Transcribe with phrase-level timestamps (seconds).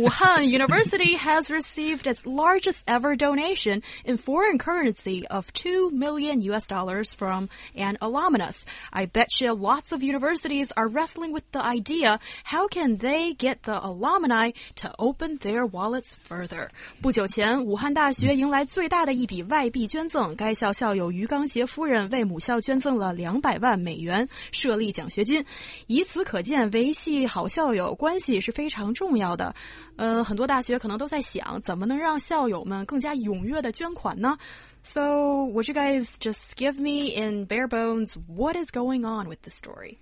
[0.00, 6.66] Wuhan University has received its largest ever donation in foreign currency of 2 million US
[6.66, 8.58] dollars from an alumnus.
[8.92, 13.62] I bet you lots of universities are wrestling with the idea how can they get
[13.64, 14.50] the alumni
[14.82, 16.68] to open their wallets further.
[17.00, 25.42] 不久前，武汉大学迎来最大的一笔外币捐赠，该校校友于刚杰夫人为母校捐赠了两百万美元设立奖学金。
[25.86, 29.54] 以此可见，维系好校友关系是非常重要的。
[29.96, 34.36] 嗯，很多大学可能都在想，怎么能让校友们更加踊跃的捐款呢？
[34.82, 39.50] So, would you guys just give me in bare bones what is going on with the
[39.50, 39.98] story?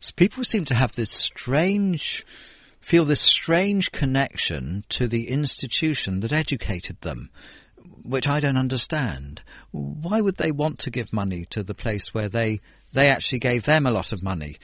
[0.00, 2.24] So people seem to have this strange,
[2.80, 7.30] feel this strange connection to the institution that educated them,
[8.02, 9.42] which I don't understand.
[9.72, 12.60] Why would they want to give money to the place where they
[12.93, 14.57] they actually gave them a lot of money.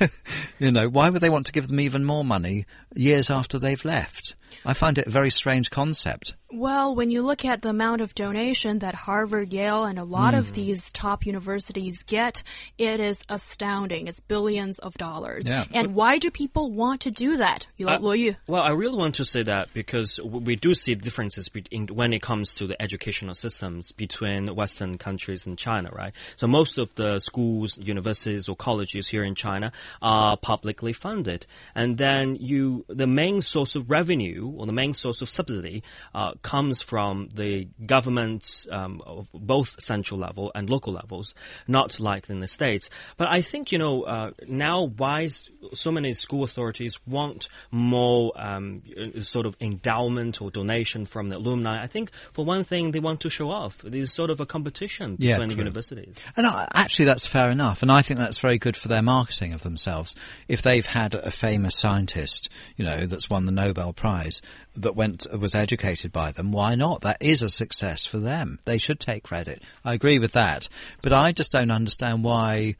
[0.58, 3.84] you know, why would they want to give them even more money years after they've
[3.84, 4.34] left?
[4.64, 6.34] I find it a very strange concept.
[6.52, 10.34] Well, when you look at the amount of donation that Harvard, Yale, and a lot
[10.34, 10.38] Mm.
[10.38, 12.42] of these top universities get,
[12.78, 14.06] it is astounding.
[14.06, 15.46] It's billions of dollars.
[15.48, 15.64] Yeah.
[15.72, 17.66] And why do people want to do that?
[17.76, 18.36] You Uh, Luo Yu.
[18.46, 22.22] Well, I really want to say that because we do see differences between when it
[22.22, 26.12] comes to the educational systems between Western countries and China, right?
[26.36, 31.98] So most of the schools, universities, or colleges here in China are publicly funded, and
[31.98, 35.82] then you the main source of revenue or the main source of subsidy
[36.14, 41.34] uh, comes from the governments um, of both central level and local levels,
[41.66, 42.90] not like in the states.
[43.16, 45.28] But I think you know uh, now why
[45.74, 48.82] so many school authorities want more um,
[49.20, 51.82] sort of endowment or donation from the alumni.
[51.82, 53.76] I think for one thing they want to show off.
[53.82, 56.16] There's sort of a competition Yeah, between the universities.
[56.36, 59.52] And I, actually, that's fair enough, and I think that's very good for their marketing
[59.52, 60.14] of themselves.
[60.48, 64.25] If they've had a famous scientist, you know, that's won the Nobel Prize,
[64.74, 67.02] that went was educated by them, why not?
[67.02, 68.58] That is a success for them.
[68.64, 69.62] They should take credit.
[69.84, 70.68] I agree with that,
[71.02, 72.76] but I just don't understand why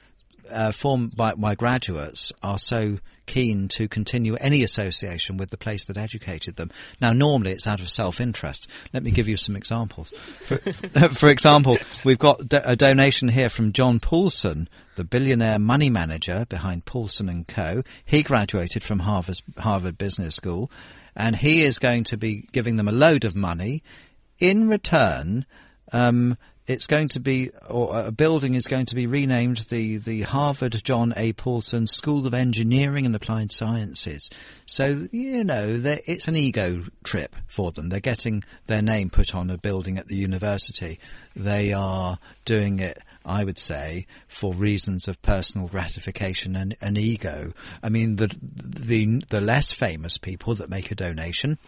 [0.50, 5.84] uh, form by, by graduates are so keen to continue any association with the place
[5.86, 6.70] that educated them.
[7.00, 8.68] Now, normally it's out of self-interest.
[8.92, 10.12] Let me give you some examples.
[10.46, 10.58] For,
[11.14, 16.86] for example, we've got a donation here from John Paulson, the billionaire money manager behind
[16.86, 17.82] Paulson and Co.
[18.04, 20.70] He graduated from Harvard, Harvard Business School,
[21.16, 23.82] and he is going to be giving them a load of money.
[24.38, 25.46] In return,
[25.92, 30.22] um, it's going to be, or a building is going to be renamed the, the
[30.22, 31.32] Harvard John A.
[31.32, 34.28] Paulson School of Engineering and Applied Sciences.
[34.66, 37.88] So, you know, it's an ego trip for them.
[37.88, 40.98] They're getting their name put on a building at the university.
[41.36, 47.52] They are doing it, I would say, for reasons of personal gratification and, and ego.
[47.82, 51.58] I mean, the, the, the less famous people that make a donation,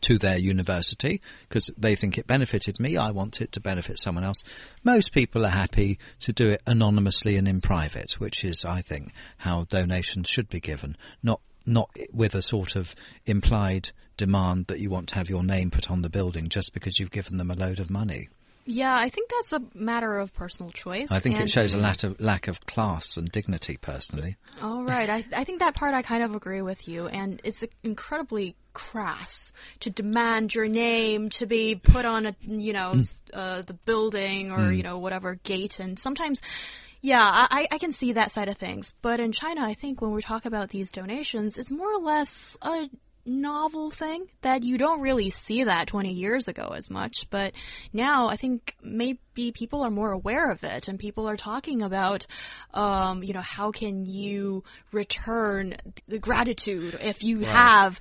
[0.00, 2.96] to their university because they think it benefited me.
[2.96, 4.42] I want it to benefit someone else.
[4.82, 9.12] Most people are happy to do it anonymously and in private, which is, I think,
[9.36, 12.94] how donations should be given, not not with a sort of
[13.24, 16.98] implied demand that you want to have your name put on the building just because
[16.98, 18.28] you've given them a load of money.
[18.66, 21.10] Yeah, I think that's a matter of personal choice.
[21.10, 24.36] I think it shows a lack of lack of class and dignity, personally.
[24.62, 25.10] All right.
[25.10, 27.06] I, I think that part I kind of agree with you.
[27.06, 32.92] And it's incredibly crass to demand your name to be put on a, you know,
[32.94, 35.78] s- uh, the building or, you know, whatever gate.
[35.80, 36.40] And sometimes,
[37.02, 38.94] yeah, I, I can see that side of things.
[39.02, 42.56] But in China, I think when we talk about these donations, it's more or less
[42.62, 42.88] a
[43.26, 47.28] novel thing that you don't really see that 20 years ago as much.
[47.30, 47.52] But
[47.92, 52.26] now I think maybe people are more aware of it and people are talking about,
[52.72, 55.76] um, you know, how can you return
[56.08, 58.00] the gratitude if you have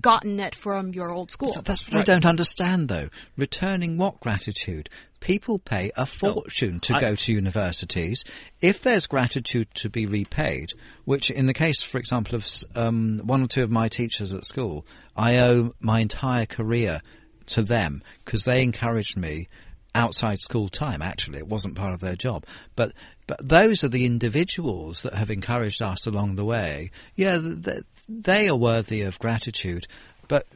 [0.00, 1.52] gotten it from your old school?
[1.64, 3.08] That's what I don't understand, though.
[3.36, 4.88] Returning what gratitude?
[5.20, 8.24] People pay a fortune to I- go to universities.
[8.60, 10.72] If there's gratitude to be repaid,
[11.04, 14.44] which in the case, for example, of um, one or two of my teachers at
[14.44, 14.84] school,
[15.16, 17.00] I owe my entire career
[17.46, 19.48] to them because they encouraged me
[19.94, 21.02] outside school time.
[21.02, 22.44] Actually, it wasn't part of their job,
[22.76, 22.92] but
[23.26, 26.90] but those are the individuals that have encouraged us along the way.
[27.14, 29.86] Yeah, th- th- they are worthy of gratitude,
[30.28, 30.46] but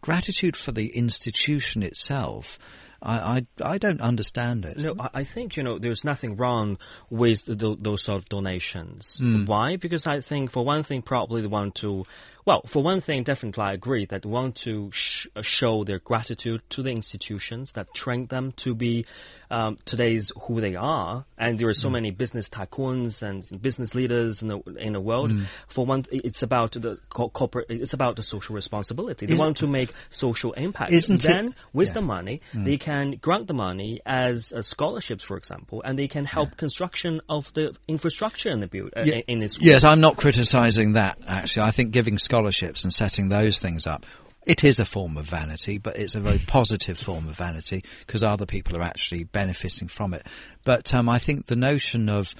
[0.00, 2.58] gratitude for the institution itself.
[3.00, 4.76] I, I, I don't understand it.
[4.76, 6.78] No, I I think you know there's nothing wrong
[7.10, 9.18] with th those sort of donations.
[9.18, 9.44] Hmm.
[9.44, 9.76] Why?
[9.76, 12.04] Because I think for one thing, probably they want to.
[12.44, 15.98] Well, for one thing, definitely I agree that they want to sh uh, show their
[15.98, 19.04] gratitude to the institutions that trained them to be
[19.50, 21.24] um, today's who they are.
[21.38, 25.32] And there are so many business tycoons and business leaders in the in the world.
[25.68, 27.66] For one, it's about the co- corporate.
[27.70, 29.26] It's about the social responsibility.
[29.26, 30.92] They Is- want to make social impact.
[30.92, 31.94] Isn't it- then, with Yeah.
[31.94, 36.24] the money, they can grant the money as uh, scholarships, for example, and they can
[36.24, 39.66] help construction of the infrastructure in the build uh, Ye- in the school.
[39.66, 41.66] Yes, I'm not criticising that, actually.
[41.66, 44.06] I think giving scholarships and setting those things up,
[44.46, 48.22] it is a form of vanity, but it's a very positive form of vanity because
[48.22, 50.26] other people are actually benefiting from it.
[50.64, 52.34] But um, I think the notion of,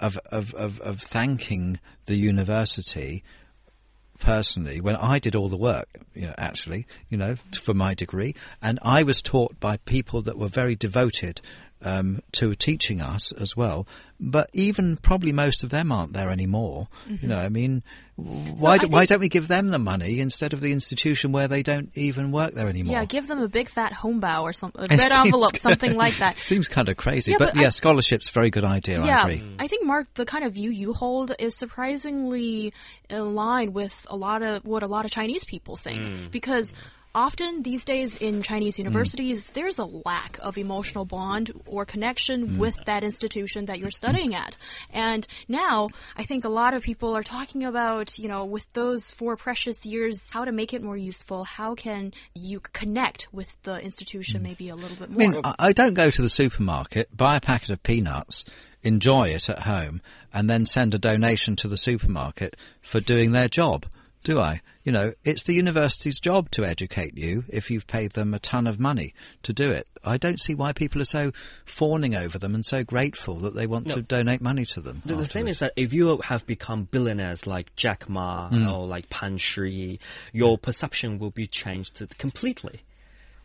[0.00, 3.22] of, of, of, of thanking the university
[4.18, 8.34] personally, when I did all the work, you know, actually, you know, for my degree,
[8.62, 11.40] and I was taught by people that were very devoted
[11.82, 13.86] um, to teaching us as well.
[14.20, 16.86] But even probably most of them aren't there anymore.
[17.08, 17.82] You know, I mean,
[18.14, 21.48] why I do, why don't we give them the money instead of the institution where
[21.48, 22.92] they don't even work there anymore?
[22.92, 26.40] Yeah, give them a big fat hongbao or something, a red envelope, something like that.
[26.40, 29.00] Seems kind of crazy, Yeah, but, but I- yeah, scholarships very good idea.
[29.00, 29.42] I Yeah, agree.
[29.58, 32.72] I think Mark, the kind of view you hold is surprisingly
[33.10, 36.72] in line with a lot of what a lot of Chinese people think because.
[37.14, 42.58] Often these days in Chinese universities, there's a lack of emotional bond or connection mm.
[42.58, 44.56] with that institution that you're studying at.
[44.90, 49.10] And now, I think a lot of people are talking about, you know, with those
[49.10, 51.44] four precious years, how to make it more useful.
[51.44, 54.44] How can you connect with the institution mm.
[54.44, 55.22] maybe a little bit more?
[55.22, 58.46] I mean, I, I don't go to the supermarket, buy a packet of peanuts,
[58.82, 60.00] enjoy it at home,
[60.32, 63.84] and then send a donation to the supermarket for doing their job,
[64.24, 64.60] do I?
[64.84, 68.66] You know, it's the university's job to educate you if you've paid them a ton
[68.66, 69.14] of money
[69.44, 69.86] to do it.
[70.04, 71.32] I don't see why people are so
[71.64, 73.96] fawning over them and so grateful that they want No.
[73.96, 75.02] to donate money to them.
[75.04, 78.68] The, the thing is that if you have become billionaires like Jack Ma Hmm.
[78.68, 79.98] or like Pan Shiyi,
[80.32, 82.82] your perception will be changed completely.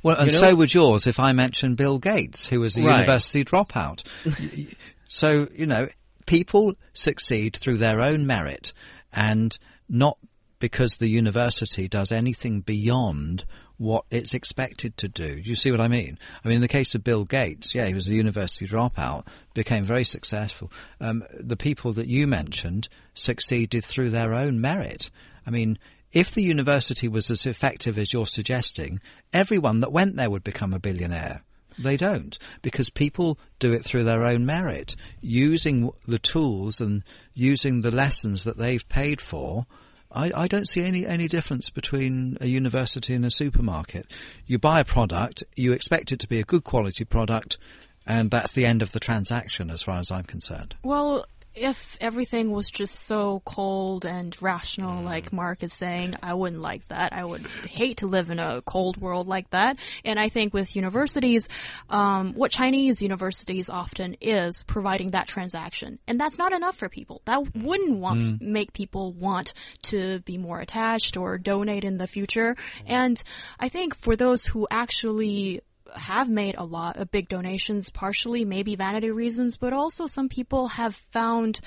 [0.04, 2.82] Well, and You know- so would yours if I mentioned Bill Gates, who was a
[2.82, 3.00] Right.
[3.02, 4.04] university dropout.
[5.10, 5.88] So, you know,
[6.26, 8.74] people succeed through their own merit
[9.14, 9.58] and
[9.88, 10.18] not
[10.60, 13.46] because the university does anything beyond
[13.78, 15.36] what it's expected to do.
[15.36, 16.18] Do you see what I mean?
[16.44, 19.86] I mean, in the case of Bill Gates, yeah, he was a university dropout, became
[19.86, 20.72] very successful.
[21.00, 25.12] Um, the people that you mentioned succeeded through their own merit.
[25.46, 25.78] I mean,
[26.12, 29.00] if the university was as effective as you're suggesting,
[29.34, 31.44] everyone that went there would become a billionaire.
[31.78, 37.04] They don't because people do it through their own merit, using the tools and
[37.36, 39.68] using the lessons that they've paid for.
[40.12, 44.08] I, I don't see any, any difference between a university and a supermarket.
[44.46, 47.58] You buy a product, you expect it to be a good quality product,
[48.06, 50.76] and that's the end of the transaction as far as I'm concerned.
[50.84, 51.26] Well,
[51.58, 55.06] if everything was just so cold and rational, mm.
[55.06, 57.14] like Mark is saying, I wouldn't like that.
[57.14, 59.78] I would hate to live in a cold world like that.
[60.06, 61.48] And I think with universities,
[61.90, 67.22] um, what Chinese universities often is providing that transaction, and that's not enough for people.
[67.26, 68.42] That wouldn't want mm.
[68.42, 69.54] make people want
[69.84, 72.56] to be more attached or donate in the future.
[72.56, 72.84] Mm.
[72.86, 73.24] And
[73.60, 75.62] I think for those who actually
[75.98, 80.68] have made a lot of big donations, partially maybe vanity reasons, but also some people
[80.70, 81.60] have found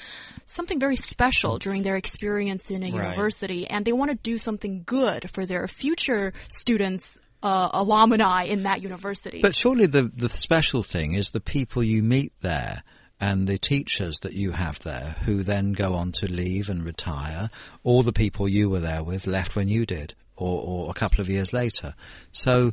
[0.47, 2.95] something very special during their experience in a Right.
[2.95, 7.19] university, and they want to do something good for their future students.
[7.43, 9.41] Uh, alumni in that university.
[9.41, 12.83] But surely the the special thing is the people you meet there
[13.19, 17.49] and the teachers that you have there who then go on to leave and retire,
[17.83, 21.23] or the people you were there with left when you did, or, or a couple
[21.23, 21.95] of years later.
[22.31, 22.73] So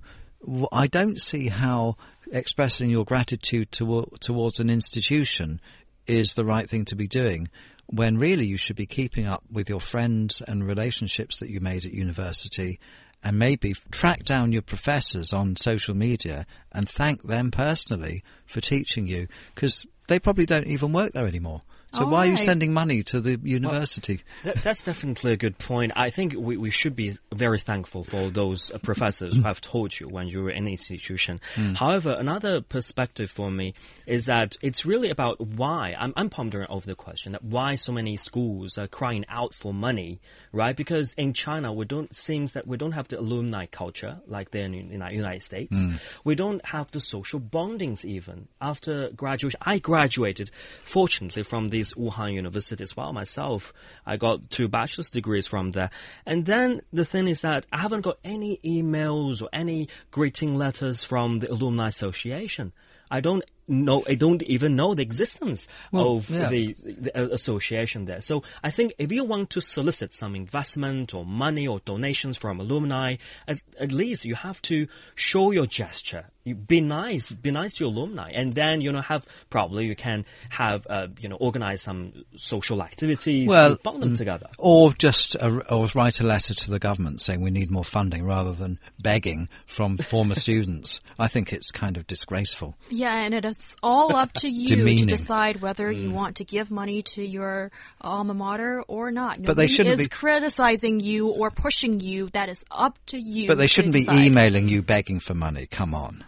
[0.72, 1.98] I don't see how
[2.32, 5.62] expressing your gratitude to, towards an institution
[6.06, 7.50] is the right thing to be doing
[7.88, 11.86] when really you should be keeping up with your friends and relationships that you made
[11.86, 12.80] at university
[13.24, 19.08] and maybe track down your professors on social media and thank them personally for teaching
[19.08, 21.62] you because they probably don't even work there anymore.
[21.98, 24.22] So All why are you sending money to the university?
[24.44, 25.94] That, that's definitely a good point.
[25.96, 30.00] I think we, we should be very thankful for those uh, professors who have taught
[30.00, 31.40] you when you were in an institution.
[31.76, 33.74] However, another perspective for me
[34.06, 35.96] is that it's really about why.
[35.98, 39.74] I'm, I'm pondering over the question that why so many schools are crying out for
[39.74, 40.20] money,
[40.52, 40.76] right?
[40.76, 44.66] Because in China, we don't seems that we don't have the alumni culture like there
[44.66, 45.80] in the United States.
[46.24, 49.60] We don't have the social bondings even after graduation.
[49.62, 50.52] I graduated,
[50.84, 53.74] fortunately, from this Chinese Wuhan University as well myself.
[54.06, 55.90] I got two bachelor's degrees from there.
[56.26, 61.04] And then the thing is that I haven't got any emails or any greeting letters
[61.04, 62.74] from the Alumni Association.
[63.10, 66.50] I don't know, I don't even know the existence Well, of yeah.
[66.50, 68.22] the, the uh, association there.
[68.22, 72.60] So I think if you want to solicit some investment or money or donations from
[72.60, 76.26] alumni, at, at least you have to show your gesture.
[76.44, 79.98] You be nice, be nice to your alumni, and then you know have probably you
[79.98, 84.48] can have uh, you know organize some social activities Well, to bond them together.
[84.58, 88.24] Or just a, or write a letter to the government saying we need more funding
[88.26, 91.02] rather than begging from former students.
[91.20, 92.78] I think it's kind of disgraceful.
[92.90, 96.72] Yeah, and it is all up to you to decide whether you want to give
[96.72, 97.72] money to your
[98.02, 99.40] alma mater or not.
[99.40, 102.30] Nobody But they shouldn't is be- criticizing you or pushing you.
[102.30, 103.48] That is up to you.
[103.48, 104.26] But they shouldn't be decide.
[104.26, 105.68] emailing you begging for money.
[105.68, 106.24] Come on.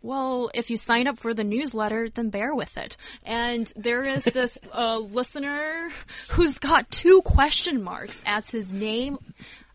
[0.00, 2.96] Well, if you sign up for the newsletter, then bear with it.
[3.24, 5.88] And there is this uh, listener
[6.30, 9.18] who's got two question marks as his name.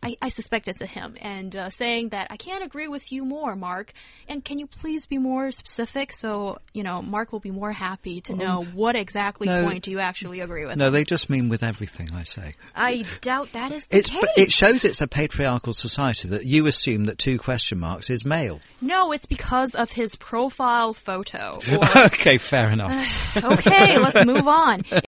[0.04, 3.26] I, I suspect it's a him, and uh, saying that I can't agree with you
[3.26, 3.94] more, Mark.
[4.28, 8.22] And can you please be more specific so you know Mark will be more happy
[8.22, 9.64] to know what exactly no.
[9.64, 10.78] point do you actually agree with?
[10.78, 12.56] No, they just mean with everything I say.
[12.76, 14.24] I doubt that is the It's, case.
[14.38, 18.60] it shows it's a patriarchal society that you assume that two question marks is male.
[18.82, 21.60] no, it's because of his profile photo.
[21.74, 23.36] Or okay, fair enough.
[23.44, 24.84] okay, let's move on.